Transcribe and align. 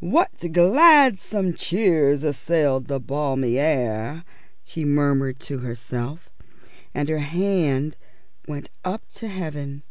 "What 0.00 0.50
gladsome 0.52 1.52
cheers 1.54 2.24
assailed 2.24 2.86
the 2.88 2.98
balmy 2.98 3.60
air!" 3.60 4.24
she 4.64 4.84
murmured 4.84 5.38
to 5.42 5.58
herself, 5.58 6.30
and 6.92 7.08
her 7.08 7.18
hand 7.20 7.96
when 8.46 8.66
up 8.84 9.08
to 9.10 9.28
heaven. 9.28 9.84